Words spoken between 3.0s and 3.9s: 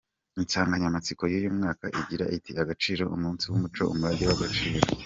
Umunsi w’umuco,